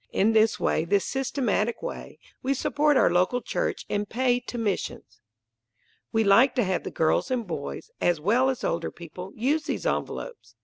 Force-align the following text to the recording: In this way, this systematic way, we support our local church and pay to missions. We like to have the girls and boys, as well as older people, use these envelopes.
In 0.11 0.33
this 0.33 0.59
way, 0.59 0.83
this 0.83 1.05
systematic 1.05 1.83
way, 1.83 2.17
we 2.41 2.55
support 2.55 2.97
our 2.97 3.11
local 3.11 3.39
church 3.39 3.85
and 3.87 4.09
pay 4.09 4.39
to 4.39 4.57
missions. 4.57 5.21
We 6.11 6.23
like 6.23 6.55
to 6.55 6.63
have 6.63 6.83
the 6.83 6.89
girls 6.89 7.29
and 7.29 7.45
boys, 7.45 7.91
as 8.01 8.19
well 8.19 8.49
as 8.49 8.63
older 8.63 8.89
people, 8.89 9.31
use 9.35 9.65
these 9.65 9.85
envelopes. 9.85 10.55